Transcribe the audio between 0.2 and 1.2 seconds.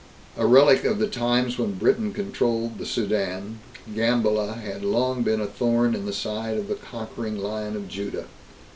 A relic of the